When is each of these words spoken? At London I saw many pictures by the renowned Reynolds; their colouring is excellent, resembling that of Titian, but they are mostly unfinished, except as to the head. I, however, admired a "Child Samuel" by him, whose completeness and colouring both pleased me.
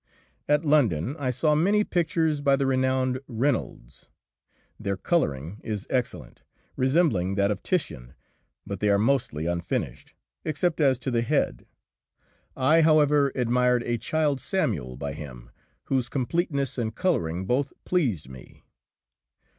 At 0.49 0.65
London 0.65 1.15
I 1.17 1.29
saw 1.29 1.53
many 1.53 1.83
pictures 1.83 2.41
by 2.41 2.55
the 2.55 2.65
renowned 2.65 3.19
Reynolds; 3.27 4.09
their 4.79 4.97
colouring 4.97 5.59
is 5.63 5.85
excellent, 5.91 6.41
resembling 6.75 7.35
that 7.35 7.51
of 7.51 7.61
Titian, 7.61 8.15
but 8.65 8.79
they 8.79 8.89
are 8.89 8.97
mostly 8.97 9.45
unfinished, 9.45 10.15
except 10.43 10.81
as 10.81 10.97
to 10.97 11.11
the 11.11 11.21
head. 11.21 11.67
I, 12.57 12.81
however, 12.81 13.31
admired 13.35 13.83
a 13.83 13.99
"Child 13.99 14.41
Samuel" 14.41 14.97
by 14.97 15.13
him, 15.13 15.51
whose 15.83 16.09
completeness 16.09 16.79
and 16.79 16.95
colouring 16.95 17.45
both 17.45 17.71
pleased 17.85 18.27
me. 18.27 18.63